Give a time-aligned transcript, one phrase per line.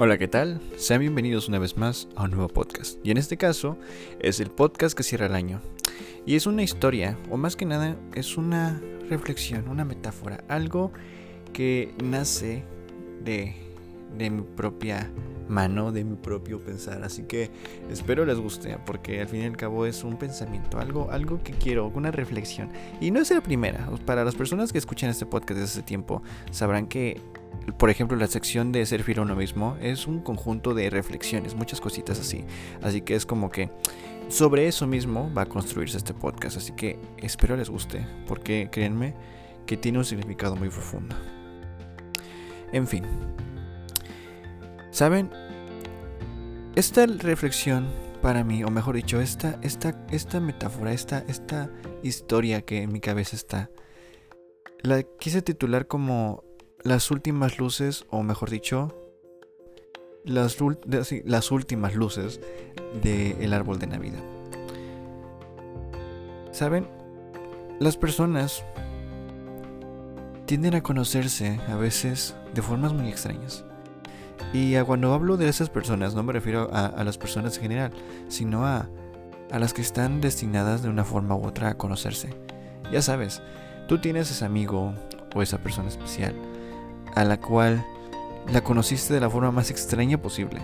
[0.00, 0.60] Hola, ¿qué tal?
[0.76, 3.04] Sean bienvenidos una vez más a un nuevo podcast.
[3.04, 3.76] Y en este caso
[4.20, 5.60] es el podcast que cierra el año.
[6.24, 8.80] Y es una historia, o más que nada, es una
[9.10, 10.92] reflexión, una metáfora, algo
[11.52, 12.62] que nace
[13.24, 13.56] de,
[14.16, 15.10] de mi propia
[15.48, 17.02] mano, de mi propio pensar.
[17.02, 17.50] Así que
[17.90, 21.54] espero les guste, porque al fin y al cabo es un pensamiento, algo, algo que
[21.54, 22.70] quiero, una reflexión.
[23.00, 23.90] Y no es la primera.
[24.06, 27.20] Para las personas que escuchan este podcast desde hace tiempo, sabrán que
[27.76, 31.54] por ejemplo, la sección de ser fiel a uno mismo es un conjunto de reflexiones,
[31.54, 32.44] muchas cositas así.
[32.82, 33.70] Así que es como que
[34.28, 36.56] sobre eso mismo va a construirse este podcast.
[36.56, 39.14] Así que espero les guste, porque créanme
[39.66, 41.14] que tiene un significado muy profundo.
[42.72, 43.04] En fin,
[44.90, 45.30] ¿saben?
[46.74, 47.88] Esta reflexión
[48.22, 51.70] para mí, o mejor dicho, esta, esta, esta metáfora, esta, esta
[52.02, 53.70] historia que en mi cabeza está,
[54.82, 56.44] la quise titular como
[56.84, 58.94] las últimas luces, o mejor dicho,
[60.24, 60.56] las,
[61.24, 62.40] las últimas luces
[63.02, 64.22] del árbol de Navidad.
[66.52, 66.86] ¿Saben?
[67.80, 68.64] Las personas
[70.46, 73.64] tienden a conocerse a veces de formas muy extrañas.
[74.52, 77.92] Y cuando hablo de esas personas, no me refiero a, las personas en general,
[78.28, 78.88] sino a,
[79.50, 82.30] a las que están destinadas de una forma u otra a conocerse.
[82.90, 83.42] Ya sabes,
[83.88, 84.94] tú tienes ese amigo
[85.34, 86.34] o esa persona especial
[87.14, 87.84] a la cual
[88.52, 90.60] la conociste de la forma más extraña posible.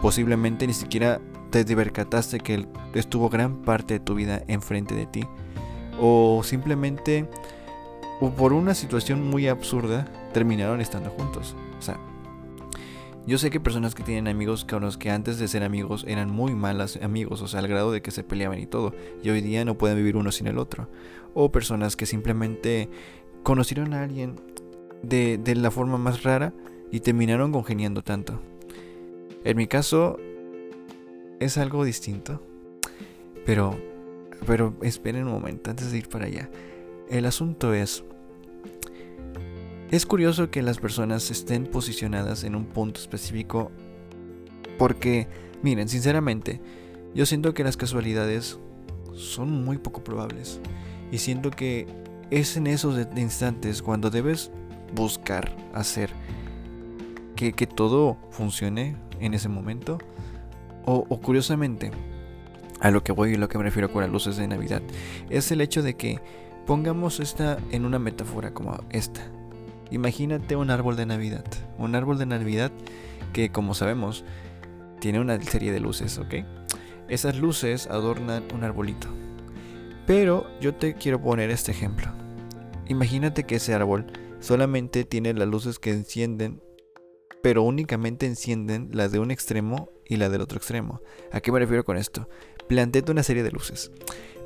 [0.00, 1.20] Posiblemente ni siquiera
[1.50, 5.24] te percataste que estuvo gran parte de tu vida enfrente de ti.
[6.00, 7.28] O simplemente,
[8.20, 11.54] o por una situación muy absurda, terminaron estando juntos.
[11.78, 11.98] O sea,
[13.26, 16.30] yo sé que personas que tienen amigos con los que antes de ser amigos eran
[16.30, 19.42] muy malas amigos, o sea, al grado de que se peleaban y todo, y hoy
[19.42, 20.88] día no pueden vivir uno sin el otro.
[21.34, 22.88] O personas que simplemente
[23.42, 24.40] conocieron a alguien
[25.02, 26.52] de, de la forma más rara
[26.90, 28.40] y terminaron congeniando tanto.
[29.44, 30.18] En mi caso
[31.40, 32.40] es algo distinto.
[33.44, 33.76] Pero,
[34.46, 36.48] pero esperen un momento antes de ir para allá.
[37.08, 38.04] El asunto es,
[39.90, 43.70] es curioso que las personas estén posicionadas en un punto específico
[44.78, 45.28] porque,
[45.62, 46.60] miren, sinceramente,
[47.14, 48.58] yo siento que las casualidades
[49.14, 50.60] son muy poco probables.
[51.10, 51.86] Y siento que
[52.30, 54.50] es en esos instantes cuando debes
[54.94, 56.10] buscar hacer
[57.50, 59.98] que, todo funcione en ese momento.
[60.84, 61.90] O, curiosamente,
[62.80, 64.82] a lo que voy y lo que me refiero con las luces de Navidad,
[65.30, 66.20] es el hecho de que
[66.66, 69.22] pongamos esta en una metáfora como esta.
[69.90, 71.44] Imagínate un árbol de Navidad.
[71.78, 72.72] Un árbol de Navidad
[73.32, 74.24] que, como sabemos,
[75.00, 76.34] tiene una serie de luces, ¿ok?
[77.08, 79.08] Esas luces adornan un arbolito.
[80.06, 82.08] Pero yo te quiero poner este ejemplo.
[82.88, 84.06] Imagínate que ese árbol
[84.42, 86.60] solamente tiene las luces que encienden,
[87.42, 91.00] pero únicamente encienden la de un extremo y la del otro extremo.
[91.30, 92.28] ¿A qué me refiero con esto?
[92.68, 93.90] Plantea una serie de luces,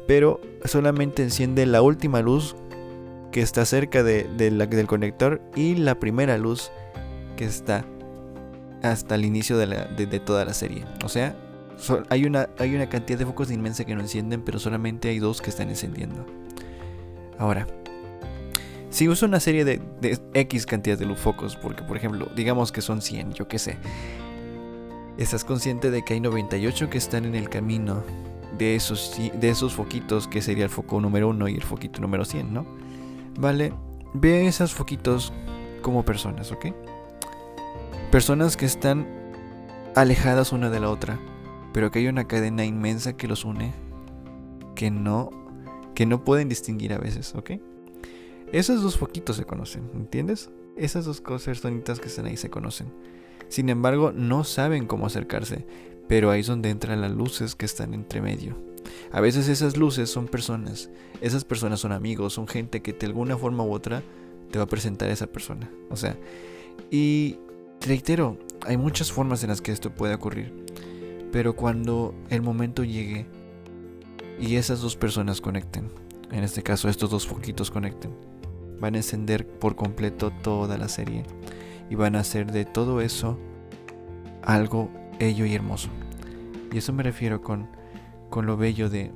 [0.06, 2.54] pero solamente enciende la última luz
[3.32, 6.70] que está cerca de, del conector y la primera luz
[7.36, 7.84] que está
[8.82, 10.84] hasta el inicio de, de toda la serie.
[11.04, 11.36] O sea,
[12.08, 15.42] hay, una, hay una cantidad de focos inmensa que no encienden, pero solamente hay dos
[15.42, 16.24] que están encendiendo.
[17.38, 17.66] Ahora,
[18.90, 19.80] si uso una serie de,
[20.34, 23.76] X cantidad de focos, porque por ejemplo, digamos que son 100, yo qué sé,
[25.18, 28.02] estás consciente de que hay 98 que están en el camino
[28.58, 32.24] de esos, de esos foquitos, que sería el foco número 1 y el foquito número
[32.24, 32.66] 100, ¿no?
[33.38, 33.72] Vale,
[34.14, 35.32] ve esos foquitos
[35.82, 36.66] como personas, ¿ok?
[38.10, 39.06] Personas que están
[39.94, 41.18] alejadas una de la otra,
[41.72, 43.74] pero que hay una cadena inmensa que los une,
[44.74, 45.30] que no,
[45.94, 47.52] que no pueden distinguir a veces, ¿ok?
[48.52, 50.50] Esos dos foquitos se conocen, ¿entiendes?
[50.76, 52.92] Esas dos cosas sonitas que están ahí se conocen.
[53.48, 55.66] Sin embargo, no saben cómo acercarse,
[56.08, 58.56] pero ahí es donde entran las luces que están entre medio.
[59.10, 60.90] A veces esas luces son personas,
[61.20, 64.02] esas personas son amigos, son gente que de alguna forma u otra
[64.50, 65.70] te va a presentar a esa persona.
[65.90, 66.16] O sea,
[66.90, 67.38] y
[67.80, 70.52] reitero, hay muchas formas en las que esto puede ocurrir,
[71.32, 73.26] pero cuando el momento llegue
[74.40, 75.90] y esas dos personas conecten,
[76.30, 78.12] en este caso estos dos foquitos conecten,
[78.80, 81.24] van a encender por completo toda la serie
[81.90, 83.38] y van a hacer de todo eso
[84.42, 85.88] algo bello y hermoso.
[86.72, 87.68] Y eso me refiero con,
[88.30, 89.12] con lo bello de,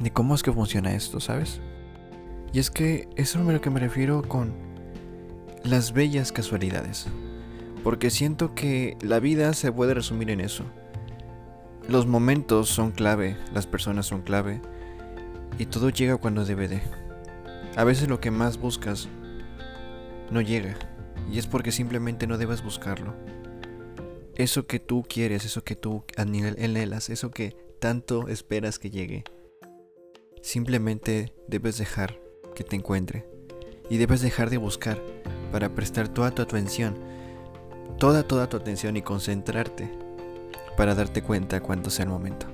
[0.00, 1.60] de cómo es que funciona esto, ¿sabes?
[2.52, 4.52] Y es que eso es lo que me refiero con
[5.64, 7.06] las bellas casualidades.
[7.84, 10.64] Porque siento que la vida se puede resumir en eso.
[11.88, 14.60] Los momentos son clave, las personas son clave,
[15.58, 16.82] y todo llega cuando debe de.
[17.76, 19.08] A veces lo que más buscas
[20.30, 20.76] no llega,
[21.30, 23.14] y es porque simplemente no debes buscarlo.
[24.36, 29.24] eso que tú quieres, eso que tú anhelas, eso que tanto esperas que llegue.
[30.40, 32.18] Simplemente debes dejar
[32.54, 33.26] que te encuentre
[33.90, 34.98] y debes dejar de buscar
[35.52, 36.94] para prestar toda tu atención,
[37.98, 39.90] toda toda tu atención y concentrarte
[40.76, 42.46] para darte cuenta cuando sea el momento.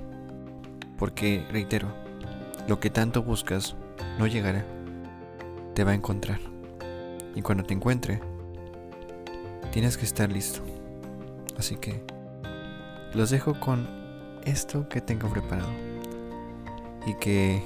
[0.98, 1.88] Porque, reitero,
[2.66, 3.76] lo que tanto buscas
[4.18, 4.66] no llegará,
[5.76, 6.40] te va a encontrar.
[7.34, 8.18] Y cuando te encuentre,
[9.72, 10.60] tienes que estar listo.
[11.58, 12.02] Así que
[13.12, 13.86] los dejo con
[14.46, 15.68] esto que tengo preparado.
[17.06, 17.62] Y que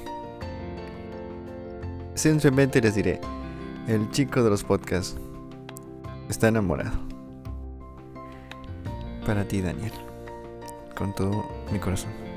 [2.14, 3.20] simplemente les diré,
[3.86, 5.16] el chico de los podcasts
[6.28, 6.98] está enamorado.
[9.24, 9.92] Para ti, Daniel.
[10.96, 12.29] Con todo mi corazón.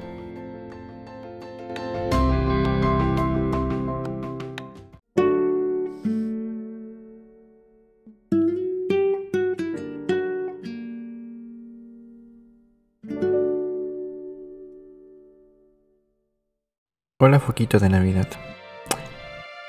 [17.25, 18.28] Hola foquito de Navidad.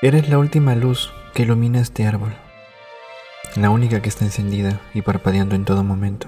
[0.01, 2.35] Eres la última luz que ilumina este árbol.
[3.55, 6.27] La única que está encendida y parpadeando en todo momento.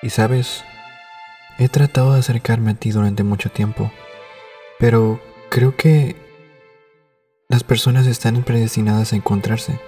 [0.00, 0.64] Y sabes,
[1.58, 3.92] he tratado de acercarme a ti durante mucho tiempo,
[4.78, 5.20] pero
[5.50, 6.16] creo que
[7.50, 9.78] las personas están predestinadas a encontrarse.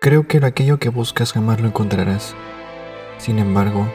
[0.00, 2.34] Creo que aquello que buscas jamás lo encontrarás.
[3.18, 3.86] Sin embargo,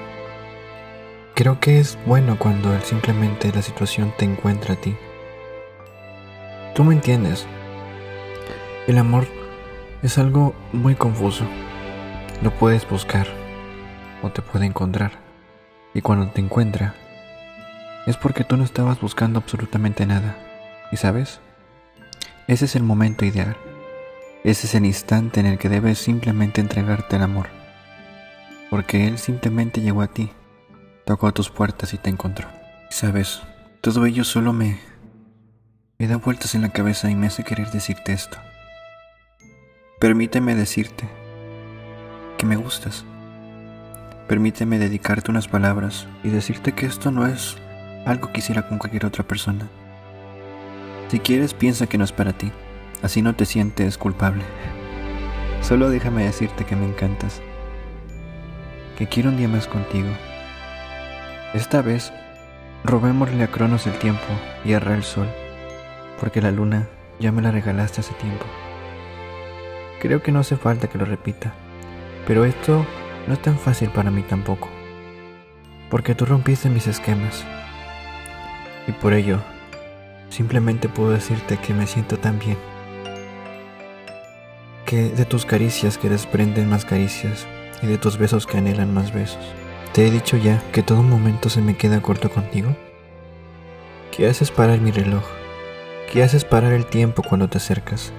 [1.37, 4.95] Creo que es bueno cuando simplemente la situación te encuentra a ti.
[6.73, 7.45] Tú me entiendes.
[8.87, 9.27] El amor
[10.01, 11.45] es algo muy confuso.
[12.41, 13.27] Lo puedes buscar
[14.23, 15.11] o te puede encontrar.
[15.93, 16.95] Y cuando te encuentra,
[18.07, 20.39] es porque tú no estabas buscando absolutamente nada.
[20.91, 21.39] ¿Y sabes?
[22.47, 23.55] Ese es el momento ideal.
[24.43, 27.45] Ese es el instante en el que debes simplemente entregarte el amor.
[28.71, 30.31] Porque Él simplemente llegó a ti
[31.07, 32.49] tocó a tus puertas y te encontró.
[32.89, 33.41] Sabes,
[33.79, 34.77] todo ello solo me...
[35.97, 38.37] me da vueltas en la cabeza y me hace querer decirte esto.
[40.01, 41.07] Permíteme decirte
[42.37, 43.05] que me gustas.
[44.27, 47.55] Permíteme dedicarte unas palabras y decirte que esto no es
[48.05, 49.69] algo que hiciera con cualquier otra persona.
[51.07, 52.51] Si quieres, piensa que no es para ti.
[53.01, 54.43] Así no te sientes culpable.
[55.61, 57.41] Solo déjame decirte que me encantas.
[58.97, 60.09] Que quiero un día más contigo
[61.53, 62.11] esta vez,
[62.83, 64.25] robémosle a Cronos el tiempo
[64.65, 65.27] y a el sol,
[66.19, 66.87] porque la luna
[67.19, 68.45] ya me la regalaste hace tiempo.
[70.01, 71.53] Creo que no hace falta que lo repita,
[72.27, 72.85] pero esto
[73.27, 74.67] no es tan fácil para mí tampoco,
[75.89, 77.45] porque tú rompiste mis esquemas.
[78.87, 79.39] Y por ello,
[80.29, 82.57] simplemente puedo decirte que me siento tan bien,
[84.85, 87.47] que de tus caricias que desprenden más caricias
[87.81, 89.53] y de tus besos que anhelan más besos.
[89.93, 92.75] ¿Te he dicho ya que todo momento se me queda corto contigo?
[94.15, 95.23] ¿Qué haces parar mi reloj?
[96.11, 98.11] ¿Qué haces parar el tiempo cuando te acercas?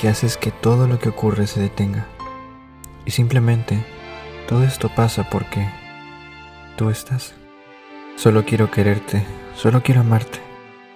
[0.00, 2.06] ¿Qué haces que todo lo que ocurre se detenga?
[3.04, 3.78] Y simplemente
[4.48, 5.66] todo esto pasa porque
[6.76, 7.34] tú estás.
[8.16, 9.24] Solo quiero quererte,
[9.56, 10.40] solo quiero amarte.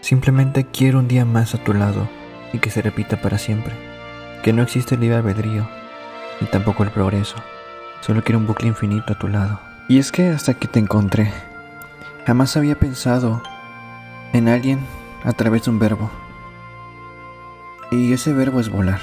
[0.01, 2.09] Simplemente quiero un día más a tu lado
[2.53, 3.75] y que se repita para siempre.
[4.43, 5.69] Que no existe el libre albedrío,
[6.41, 7.37] ni tampoco el progreso.
[8.01, 9.66] Solo quiero un bucle infinito a tu lado.
[9.89, 11.33] Y es que hasta que te encontré,
[12.27, 13.41] jamás había pensado
[14.33, 14.81] en alguien
[15.23, 16.11] a través de un verbo.
[17.93, 19.01] Y ese verbo es volar.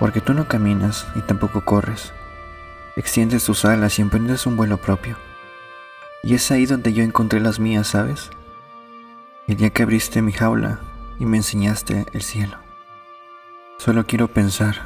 [0.00, 2.12] Porque tú no caminas y tampoco corres.
[2.96, 5.16] Extiendes tus alas y emprendes un vuelo propio.
[6.24, 8.28] Y es ahí donde yo encontré las mías, ¿sabes?
[9.46, 10.80] El día que abriste mi jaula
[11.20, 12.56] y me enseñaste el cielo.
[13.78, 14.82] Solo quiero pensar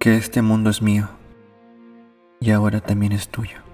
[0.00, 1.08] que este mundo es mío
[2.40, 3.67] y ahora también es tuyo.